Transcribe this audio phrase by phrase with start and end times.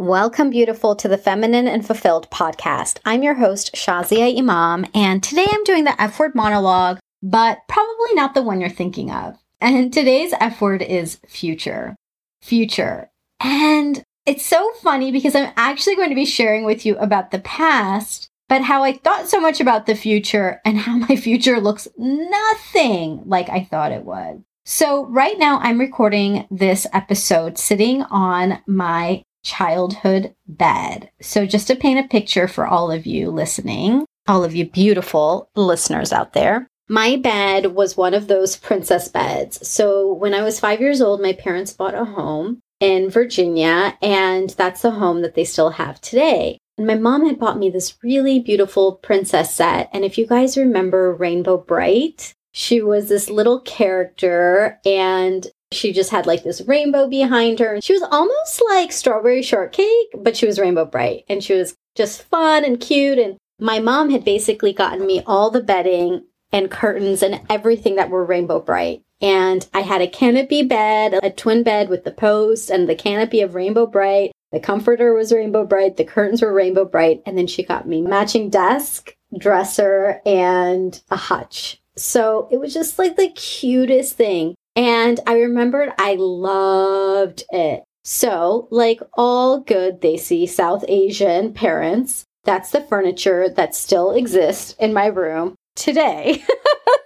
[0.00, 3.00] Welcome, beautiful, to the Feminine and Fulfilled podcast.
[3.04, 8.14] I'm your host, Shazia Imam, and today I'm doing the F word monologue, but probably
[8.14, 9.36] not the one you're thinking of.
[9.60, 11.96] And today's F word is future.
[12.42, 13.10] Future.
[13.40, 17.40] And it's so funny because I'm actually going to be sharing with you about the
[17.40, 21.88] past, but how I thought so much about the future and how my future looks
[21.96, 24.44] nothing like I thought it would.
[24.64, 31.10] So, right now, I'm recording this episode sitting on my childhood bed.
[31.20, 35.48] So, just to paint a picture for all of you listening, all of you beautiful
[35.56, 39.66] listeners out there, my bed was one of those princess beds.
[39.66, 44.50] So, when I was five years old, my parents bought a home in Virginia, and
[44.50, 46.58] that's the home that they still have today.
[46.76, 49.88] And my mom had bought me this really beautiful princess set.
[49.92, 56.10] And if you guys remember Rainbow Brite, she was this little character and she just
[56.10, 57.80] had like this rainbow behind her.
[57.80, 62.22] She was almost like strawberry shortcake, but she was Rainbow Brite and she was just
[62.22, 63.18] fun and cute.
[63.18, 68.10] And my mom had basically gotten me all the bedding and curtains and everything that
[68.10, 69.02] were Rainbow Brite.
[69.20, 73.40] And I had a canopy bed, a twin bed with the post and the canopy
[73.40, 74.32] of Rainbow Brite.
[74.52, 78.00] The comforter was Rainbow Brite, the curtains were Rainbow Brite, and then she got me
[78.00, 81.82] matching desk, dresser, and a hutch.
[81.96, 84.54] So it was just like the cutest thing.
[84.78, 87.82] And I remembered I loved it.
[88.04, 94.92] So, like all good desi South Asian parents, that's the furniture that still exists in
[94.94, 96.44] my room today.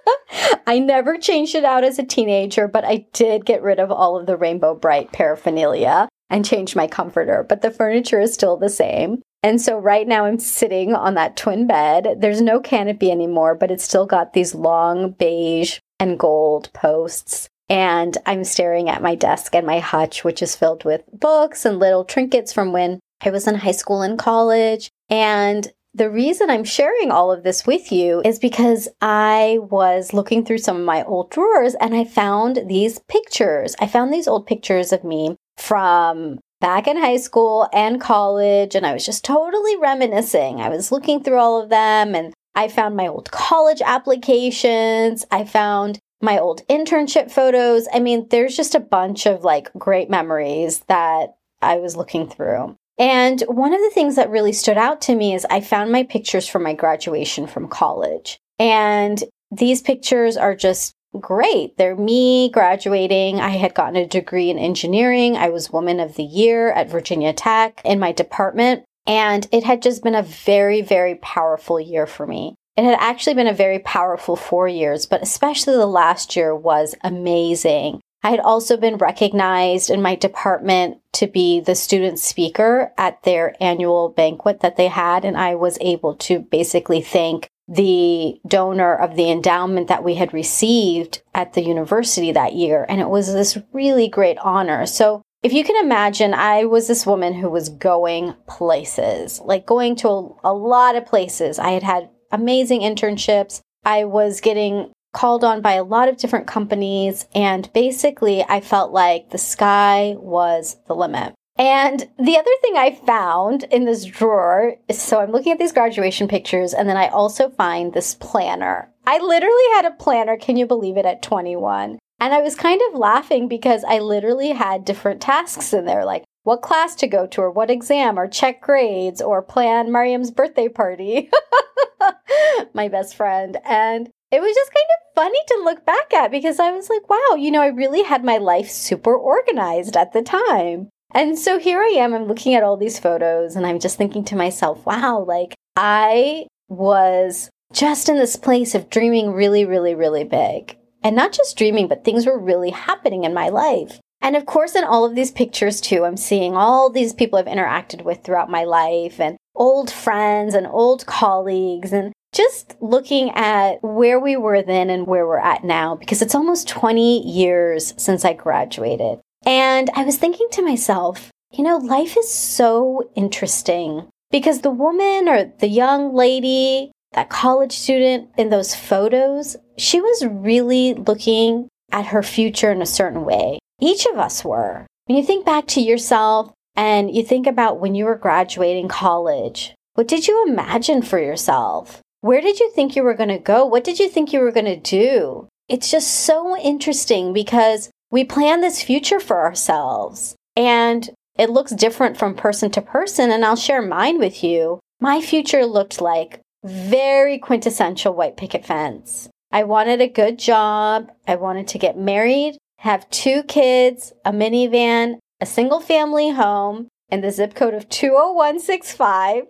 [0.66, 4.20] I never changed it out as a teenager, but I did get rid of all
[4.20, 8.68] of the Rainbow Brite paraphernalia and changed my comforter, but the furniture is still the
[8.68, 9.22] same.
[9.42, 12.16] And so right now I'm sitting on that twin bed.
[12.18, 18.16] There's no canopy anymore, but it's still got these long beige and gold posts and
[18.26, 22.04] I'm staring at my desk and my hutch, which is filled with books and little
[22.04, 24.90] trinkets from when I was in high school and college.
[25.08, 30.44] And the reason I'm sharing all of this with you is because I was looking
[30.44, 33.76] through some of my old drawers and I found these pictures.
[33.78, 38.86] I found these old pictures of me from back in high school and college, and
[38.86, 40.60] I was just totally reminiscing.
[40.60, 45.26] I was looking through all of them and I found my old college applications.
[45.30, 47.88] I found my old internship photos.
[47.92, 52.76] I mean, there's just a bunch of like great memories that I was looking through.
[52.98, 56.04] And one of the things that really stood out to me is I found my
[56.04, 58.38] pictures from my graduation from college.
[58.58, 61.76] And these pictures are just great.
[61.76, 63.40] They're me graduating.
[63.40, 65.36] I had gotten a degree in engineering.
[65.36, 68.84] I was Woman of the Year at Virginia Tech in my department.
[69.06, 72.54] And it had just been a very, very powerful year for me.
[72.76, 76.94] It had actually been a very powerful four years, but especially the last year was
[77.02, 78.00] amazing.
[78.22, 83.56] I had also been recognized in my department to be the student speaker at their
[83.60, 89.16] annual banquet that they had, and I was able to basically thank the donor of
[89.16, 92.86] the endowment that we had received at the university that year.
[92.88, 94.86] And it was this really great honor.
[94.86, 99.96] So if you can imagine, I was this woman who was going places, like going
[99.96, 101.58] to a, a lot of places.
[101.58, 103.60] I had had amazing internships.
[103.84, 108.92] I was getting called on by a lot of different companies, and basically, I felt
[108.92, 111.34] like the sky was the limit.
[111.58, 115.72] And the other thing I found in this drawer is so I'm looking at these
[115.72, 118.90] graduation pictures, and then I also find this planner.
[119.06, 121.98] I literally had a planner, can you believe it, at 21.
[122.20, 126.24] And I was kind of laughing because I literally had different tasks in there, like
[126.44, 130.68] what class to go to, or what exam, or check grades, or plan Mariam's birthday
[130.68, 131.30] party.
[132.74, 133.58] my best friend.
[133.64, 137.08] And it was just kind of funny to look back at because I was like,
[137.08, 140.88] wow, you know, I really had my life super organized at the time.
[141.14, 144.24] And so here I am, I'm looking at all these photos and I'm just thinking
[144.24, 150.24] to myself, wow, like I was just in this place of dreaming really, really, really
[150.24, 150.78] big.
[151.02, 154.00] And not just dreaming, but things were really happening in my life.
[154.22, 157.46] And of course, in all of these pictures too, I'm seeing all these people I've
[157.46, 163.82] interacted with throughout my life and old friends and old colleagues and just looking at
[163.82, 168.24] where we were then and where we're at now, because it's almost 20 years since
[168.24, 169.20] I graduated.
[169.44, 175.28] And I was thinking to myself, you know, life is so interesting because the woman
[175.28, 182.06] or the young lady, that college student in those photos, she was really looking at
[182.06, 183.58] her future in a certain way.
[183.80, 184.86] Each of us were.
[185.06, 189.74] When you think back to yourself and you think about when you were graduating college,
[189.94, 192.00] what did you imagine for yourself?
[192.22, 193.66] Where did you think you were going to go?
[193.66, 195.48] What did you think you were going to do?
[195.68, 200.34] It's just so interesting because we plan this future for ourselves.
[200.56, 204.80] And it looks different from person to person, and I'll share mine with you.
[205.00, 209.28] My future looked like very quintessential white picket fence.
[209.50, 211.10] I wanted a good job.
[211.26, 217.20] I wanted to get married, have two kids, a minivan, a single family home in
[217.20, 219.42] the zip code of 20165,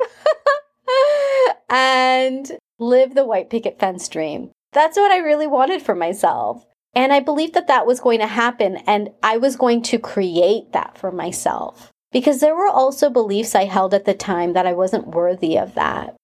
[1.68, 4.50] and live the white picket fence dream.
[4.72, 6.64] That's what I really wanted for myself.
[6.94, 10.72] And I believed that that was going to happen and I was going to create
[10.72, 11.90] that for myself.
[12.10, 15.74] Because there were also beliefs I held at the time that I wasn't worthy of
[15.74, 16.16] that.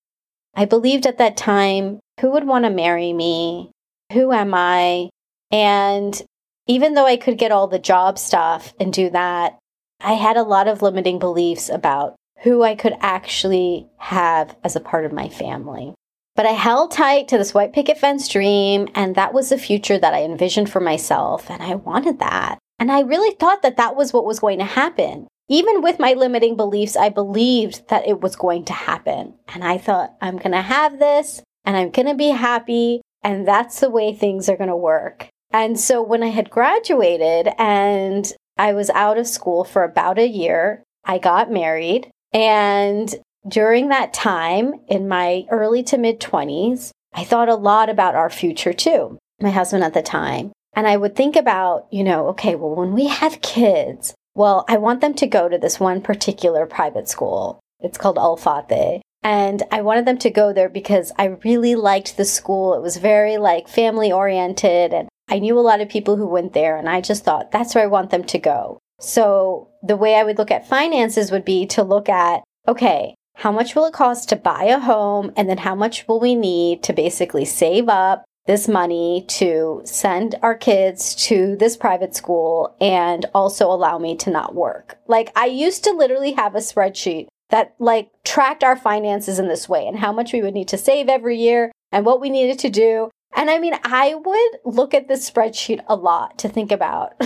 [0.54, 3.70] I believed at that time, who would want to marry me?
[4.14, 5.10] Who am I?
[5.50, 6.20] And
[6.68, 9.58] even though I could get all the job stuff and do that,
[10.00, 14.80] I had a lot of limiting beliefs about who I could actually have as a
[14.80, 15.94] part of my family.
[16.36, 19.98] But I held tight to this white picket fence dream, and that was the future
[19.98, 22.58] that I envisioned for myself, and I wanted that.
[22.78, 25.26] And I really thought that that was what was going to happen.
[25.48, 29.34] Even with my limiting beliefs, I believed that it was going to happen.
[29.48, 33.48] And I thought, I'm going to have this, and I'm going to be happy, and
[33.48, 35.30] that's the way things are going to work.
[35.50, 40.28] And so when I had graduated and I was out of school for about a
[40.28, 42.10] year, I got married.
[42.32, 43.14] And
[43.46, 48.30] during that time, in my early to mid 20s, I thought a lot about our
[48.30, 50.52] future too, my husband at the time.
[50.74, 54.76] And I would think about, you know, okay, well, when we have kids, well, I
[54.76, 57.58] want them to go to this one particular private school.
[57.80, 59.00] It's called Al Fateh.
[59.22, 62.74] And I wanted them to go there because I really liked the school.
[62.74, 66.52] It was very like family oriented and I knew a lot of people who went
[66.52, 68.78] there and I just thought that's where I want them to go.
[69.00, 73.52] So the way I would look at finances would be to look at, okay, how
[73.52, 75.32] much will it cost to buy a home?
[75.36, 80.34] And then how much will we need to basically save up this money to send
[80.42, 84.98] our kids to this private school and also allow me to not work?
[85.06, 89.68] Like I used to literally have a spreadsheet that like tracked our finances in this
[89.68, 92.58] way and how much we would need to save every year and what we needed
[92.58, 93.10] to do.
[93.36, 97.14] And I mean, I would look at this spreadsheet a lot to think about.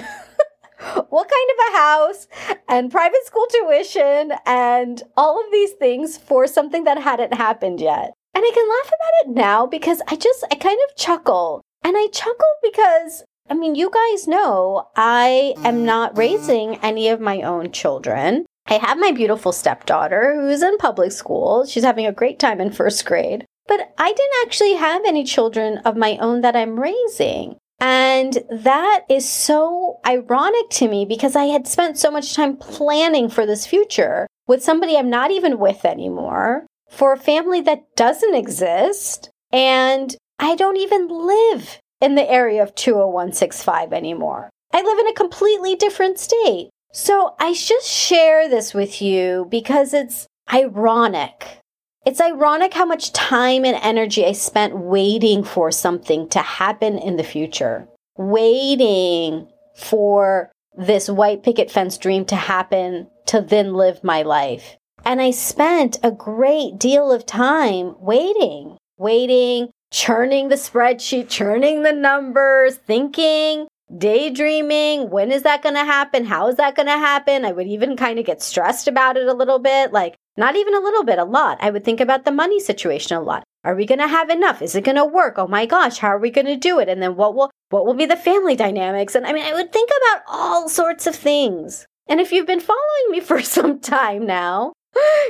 [1.08, 2.28] what kind of a house
[2.68, 8.12] and private school tuition and all of these things for something that hadn't happened yet.
[8.34, 11.62] And I can laugh about it now because I just, I kind of chuckle.
[11.84, 17.20] And I chuckle because, I mean, you guys know I am not raising any of
[17.20, 18.46] my own children.
[18.66, 21.66] I have my beautiful stepdaughter who's in public school.
[21.66, 23.44] She's having a great time in first grade.
[23.72, 27.56] But I didn't actually have any children of my own that I'm raising.
[27.80, 33.30] And that is so ironic to me because I had spent so much time planning
[33.30, 38.34] for this future with somebody I'm not even with anymore, for a family that doesn't
[38.34, 44.50] exist, and I don't even live in the area of 20165 anymore.
[44.70, 46.68] I live in a completely different state.
[46.92, 51.61] So I just share this with you because it's ironic
[52.04, 57.16] it's ironic how much time and energy I spent waiting for something to happen in
[57.16, 64.22] the future, waiting for this white picket fence dream to happen to then live my
[64.22, 64.76] life.
[65.04, 71.92] And I spent a great deal of time waiting, waiting, churning the spreadsheet, churning the
[71.92, 73.66] numbers, thinking,
[73.96, 75.10] daydreaming.
[75.10, 76.24] When is that going to happen?
[76.24, 77.44] How is that going to happen?
[77.44, 79.92] I would even kind of get stressed about it a little bit.
[79.92, 81.58] Like, not even a little bit, a lot.
[81.60, 83.44] I would think about the money situation a lot.
[83.64, 84.60] Are we going to have enough?
[84.60, 85.34] Is it going to work?
[85.38, 86.88] Oh my gosh, how are we going to do it?
[86.88, 89.14] And then what will what will be the family dynamics?
[89.14, 91.86] And I mean, I would think about all sorts of things.
[92.08, 94.72] And if you've been following me for some time now,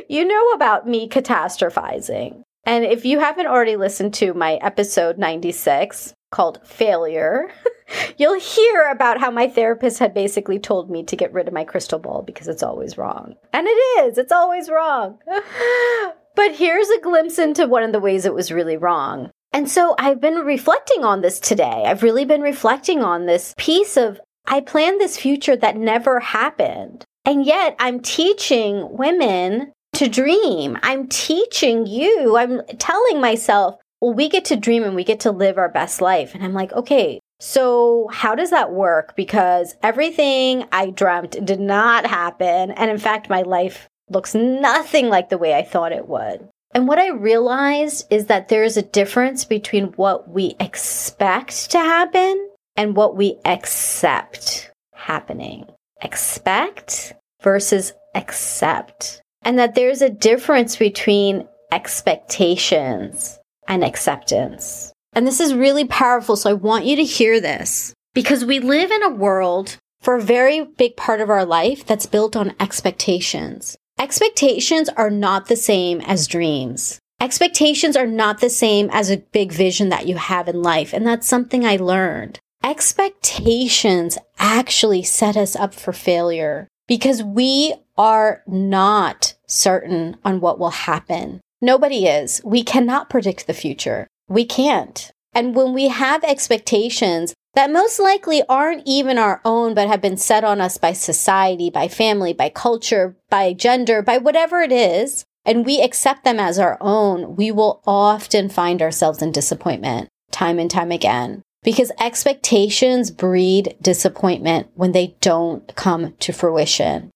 [0.09, 2.43] you know about me catastrophizing.
[2.65, 7.53] And if you haven't already listened to my episode 96 called Failure,
[8.17, 11.65] You'll hear about how my therapist had basically told me to get rid of my
[11.65, 13.35] crystal ball because it's always wrong.
[13.53, 15.19] And it is, it's always wrong.
[16.35, 19.31] but here's a glimpse into one of the ways it was really wrong.
[19.53, 21.85] And so I've been reflecting on this today.
[21.87, 27.05] I've really been reflecting on this piece of I planned this future that never happened.
[27.25, 30.79] And yet I'm teaching women to dream.
[30.83, 35.31] I'm teaching you, I'm telling myself, well, we get to dream and we get to
[35.31, 36.35] live our best life.
[36.35, 39.17] And I'm like, okay, so, how does that work?
[39.17, 42.73] Because everything I dreamt did not happen.
[42.73, 46.49] And in fact, my life looks nothing like the way I thought it would.
[46.75, 51.79] And what I realized is that there is a difference between what we expect to
[51.79, 55.67] happen and what we accept happening.
[56.01, 59.21] Expect versus accept.
[59.43, 63.39] And that there's a difference between expectations
[63.69, 64.93] and acceptance.
[65.13, 66.37] And this is really powerful.
[66.37, 70.23] So I want you to hear this because we live in a world for a
[70.23, 73.77] very big part of our life that's built on expectations.
[73.99, 76.99] Expectations are not the same as dreams.
[77.21, 80.93] Expectations are not the same as a big vision that you have in life.
[80.93, 82.41] And that's something I learned.
[82.65, 90.71] Expectations actually set us up for failure because we are not certain on what will
[90.71, 91.41] happen.
[91.63, 92.43] Nobody is.
[92.45, 94.09] We cannot predict the future.
[94.29, 95.13] We can't.
[95.33, 100.17] And when we have expectations that most likely aren't even our own, but have been
[100.17, 105.25] set on us by society, by family, by culture, by gender, by whatever it is,
[105.45, 110.59] and we accept them as our own, we will often find ourselves in disappointment time
[110.59, 111.43] and time again.
[111.63, 117.11] Because expectations breed disappointment when they don't come to fruition.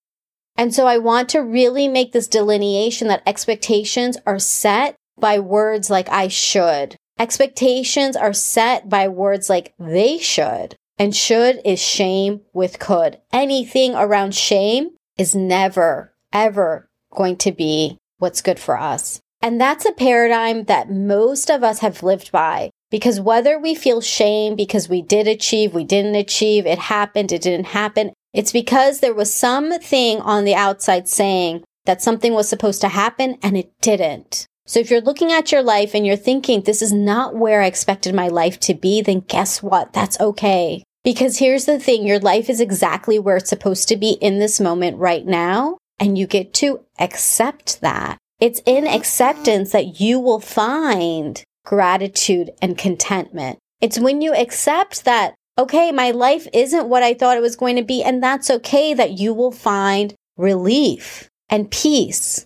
[0.59, 5.91] And so I want to really make this delineation that expectations are set by words
[5.91, 6.97] like I should.
[7.19, 10.77] Expectations are set by words like they should.
[10.99, 13.19] And should is shame with could.
[13.33, 19.21] Anything around shame is never, ever going to be what's good for us.
[19.43, 24.01] And that's a paradigm that most of us have lived by because whether we feel
[24.01, 29.01] shame because we did achieve, we didn't achieve, it happened, it didn't happen, it's because
[29.01, 33.73] there was something on the outside saying that something was supposed to happen and it
[33.81, 34.47] didn't.
[34.67, 37.67] So if you're looking at your life and you're thinking, this is not where I
[37.67, 39.95] expected my life to be, then guess what?
[39.95, 40.83] That's okay.
[41.03, 44.61] Because here's the thing your life is exactly where it's supposed to be in this
[44.61, 45.79] moment right now.
[45.99, 48.19] And you get to accept that.
[48.39, 53.59] It's in acceptance that you will find gratitude and contentment.
[53.81, 57.77] It's when you accept that okay, my life isn't what I thought it was going
[57.77, 58.03] to be.
[58.03, 62.45] And that's okay that you will find relief and peace.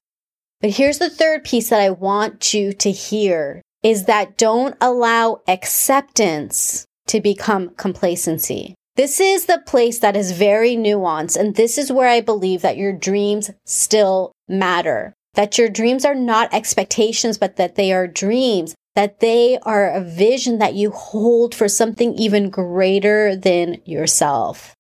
[0.61, 5.41] But here's the third piece that I want you to hear is that don't allow
[5.49, 8.75] acceptance to become complacency.
[8.97, 11.39] This is the place that is very nuanced.
[11.39, 15.15] And this is where I believe that your dreams still matter.
[15.35, 20.03] That your dreams are not expectations, but that they are dreams that they are a
[20.03, 24.75] vision that you hold for something even greater than yourself.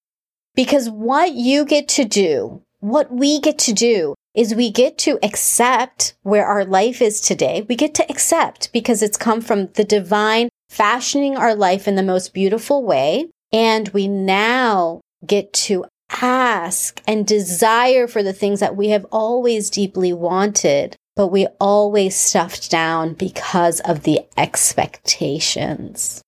[0.55, 5.19] Because what you get to do, what we get to do is we get to
[5.23, 7.67] accept where our life is today.
[7.69, 12.03] We get to accept because it's come from the divine fashioning our life in the
[12.03, 13.29] most beautiful way.
[13.53, 15.85] And we now get to
[16.23, 22.17] ask and desire for the things that we have always deeply wanted but we always
[22.17, 26.23] stuffed down because of the expectations.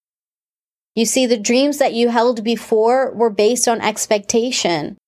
[0.94, 4.98] You see, the dreams that you held before were based on expectation,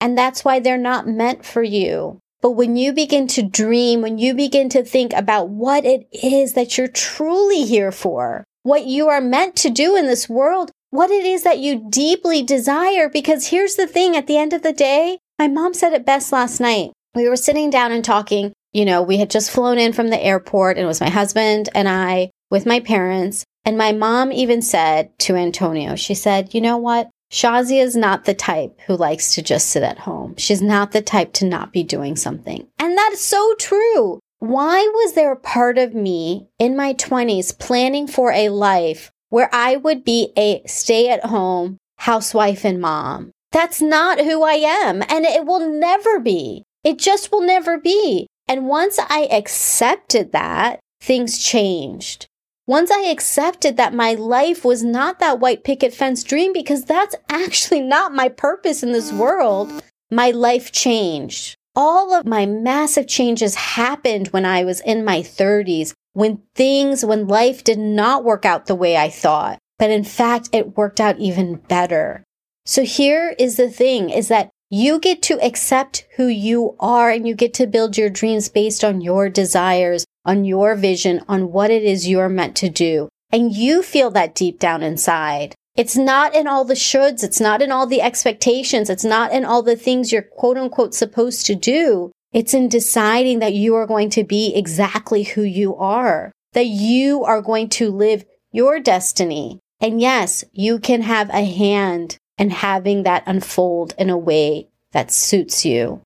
[0.00, 2.18] and that's why they're not meant for you.
[2.40, 6.52] But when you begin to dream, when you begin to think about what it is
[6.52, 11.10] that you're truly here for, what you are meant to do in this world, what
[11.10, 14.72] it is that you deeply desire, because here's the thing at the end of the
[14.72, 16.92] day, my mom said it best last night.
[17.14, 20.22] We were sitting down and talking, you know, we had just flown in from the
[20.22, 23.44] airport and it was my husband and I with my parents.
[23.64, 27.08] And my mom even said to Antonio, she said, you know what?
[27.32, 30.34] Shazia is not the type who likes to just sit at home.
[30.36, 32.66] She's not the type to not be doing something.
[32.78, 34.20] And that is so true.
[34.40, 39.48] Why was there a part of me in my 20s planning for a life where
[39.52, 43.30] I would be a stay at home housewife and mom?
[43.52, 45.02] That's not who I am.
[45.08, 46.64] And it will never be.
[46.82, 48.26] It just will never be.
[48.48, 52.26] And once I accepted that, things changed.
[52.66, 57.14] Once I accepted that my life was not that white picket fence dream, because that's
[57.28, 61.56] actually not my purpose in this world, my life changed.
[61.76, 67.26] All of my massive changes happened when I was in my 30s, when things, when
[67.26, 71.18] life did not work out the way I thought, but in fact, it worked out
[71.18, 72.22] even better.
[72.64, 77.28] So here is the thing is that you get to accept who you are and
[77.28, 81.70] you get to build your dreams based on your desires, on your vision, on what
[81.70, 83.08] it is you're meant to do.
[83.30, 85.54] And you feel that deep down inside.
[85.76, 87.24] It's not in all the shoulds.
[87.24, 88.88] It's not in all the expectations.
[88.88, 92.12] It's not in all the things you're quote unquote supposed to do.
[92.32, 97.24] It's in deciding that you are going to be exactly who you are, that you
[97.24, 99.60] are going to live your destiny.
[99.80, 105.12] And yes, you can have a hand and having that unfold in a way that
[105.12, 106.00] suits you.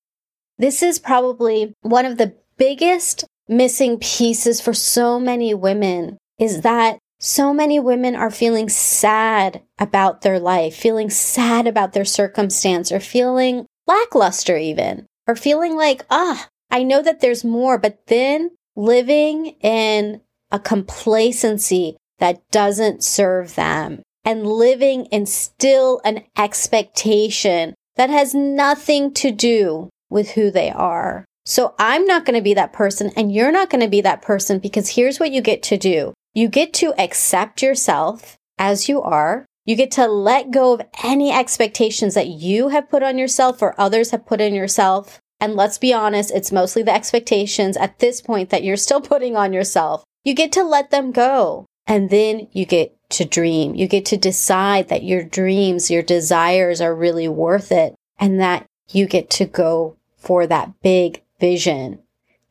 [0.58, 6.98] This is probably one of the biggest missing pieces for so many women is that
[7.20, 13.00] so many women are feeling sad about their life, feeling sad about their circumstance, or
[13.00, 19.56] feeling lackluster even, or feeling like, ah, I know that there's more, but then living
[19.60, 20.20] in
[20.52, 29.10] a complacency that doesn't serve them and living in still an expectation that has nothing
[29.14, 31.24] to do with who they are.
[31.46, 34.20] So I'm not going to be that person and you're not going to be that
[34.20, 36.12] person because here's what you get to do.
[36.34, 39.46] You get to accept yourself as you are.
[39.64, 43.80] You get to let go of any expectations that you have put on yourself or
[43.80, 45.20] others have put on yourself.
[45.40, 49.36] And let's be honest, it's mostly the expectations at this point that you're still putting
[49.36, 50.04] on yourself.
[50.22, 51.64] You get to let them go.
[51.88, 53.74] And then you get to dream.
[53.74, 58.66] You get to decide that your dreams, your desires are really worth it and that
[58.90, 62.00] you get to go for that big vision.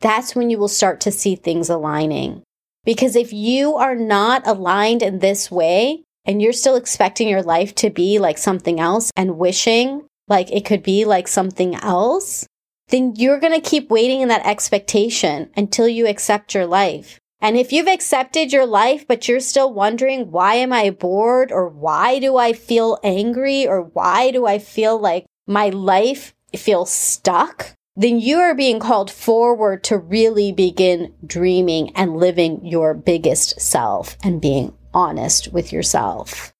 [0.00, 2.42] That's when you will start to see things aligning.
[2.84, 7.74] Because if you are not aligned in this way and you're still expecting your life
[7.76, 12.46] to be like something else and wishing like it could be like something else,
[12.88, 17.20] then you're going to keep waiting in that expectation until you accept your life.
[17.40, 21.52] And if you've accepted your life, but you're still wondering, why am I bored?
[21.52, 23.66] Or why do I feel angry?
[23.66, 27.74] Or why do I feel like my life feels stuck?
[27.94, 34.16] Then you are being called forward to really begin dreaming and living your biggest self
[34.22, 36.52] and being honest with yourself.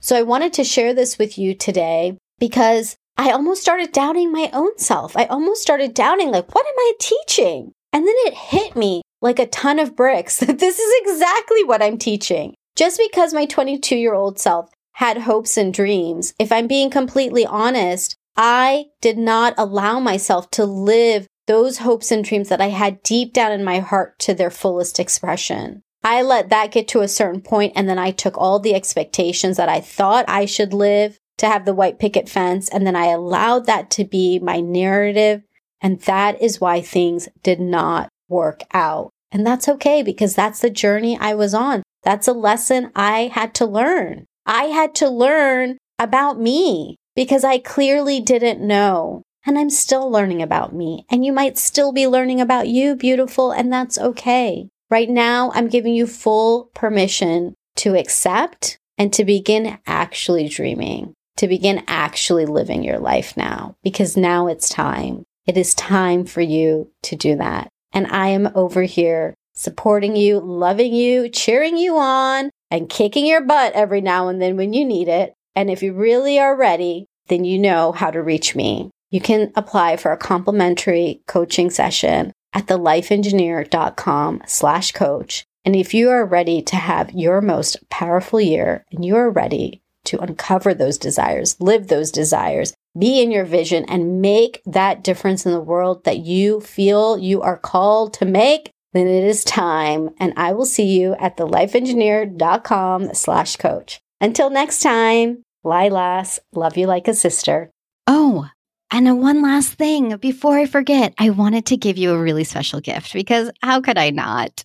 [0.00, 4.50] So I wanted to share this with you today because I almost started doubting my
[4.52, 5.16] own self.
[5.16, 7.72] I almost started doubting, like, what am I teaching?
[7.92, 11.82] And then it hit me like a ton of bricks that this is exactly what
[11.82, 12.54] I'm teaching.
[12.76, 17.46] Just because my 22 year old self had hopes and dreams, if I'm being completely
[17.46, 23.02] honest, I did not allow myself to live those hopes and dreams that I had
[23.02, 25.82] deep down in my heart to their fullest expression.
[26.02, 29.56] I let that get to a certain point and then I took all the expectations
[29.56, 33.06] that I thought I should live to have the white picket fence and then I
[33.06, 35.42] allowed that to be my narrative.
[35.80, 39.13] And that is why things did not work out.
[39.34, 41.82] And that's okay because that's the journey I was on.
[42.04, 44.26] That's a lesson I had to learn.
[44.46, 49.22] I had to learn about me because I clearly didn't know.
[49.44, 51.04] And I'm still learning about me.
[51.10, 54.68] And you might still be learning about you, beautiful, and that's okay.
[54.88, 61.48] Right now, I'm giving you full permission to accept and to begin actually dreaming, to
[61.48, 65.24] begin actually living your life now, because now it's time.
[65.46, 67.68] It is time for you to do that.
[67.94, 73.40] And I am over here supporting you, loving you, cheering you on, and kicking your
[73.40, 75.32] butt every now and then when you need it.
[75.54, 78.90] And if you really are ready, then you know how to reach me.
[79.10, 85.44] You can apply for a complimentary coaching session at thelifeengineer.com slash coach.
[85.64, 89.82] And if you are ready to have your most powerful year and you are ready
[90.06, 95.46] to uncover those desires, live those desires, be in your vision and make that difference
[95.46, 100.10] in the world that you feel you are called to make, then it is time.
[100.18, 104.00] And I will see you at thelifeengineer.com slash coach.
[104.20, 107.70] Until next time, Lilas, love you like a sister.
[108.06, 108.48] Oh,
[108.90, 112.80] and one last thing before I forget, I wanted to give you a really special
[112.80, 114.64] gift because how could I not?